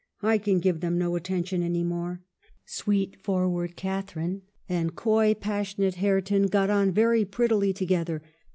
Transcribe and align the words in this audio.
I 0.23 0.39
can 0.39 0.57
give 0.59 0.79
them 0.79 0.97
no 0.97 1.15
attention 1.15 1.61
any 1.61 1.83
more." 1.83 2.23
Sweet, 2.65 3.21
forward 3.21 3.75
Catharine 3.75 4.41
and 4.67 4.95
coy, 4.95 5.35
passionate 5.35 5.93
2?6 5.97 5.97
EMILY 5.99 5.99
BRONTE. 6.13 6.27
Hareton 6.27 6.45
got 6.47 6.69
on 6.71 6.91
very 6.91 7.23
prettily 7.23 7.71
together. 7.71 8.23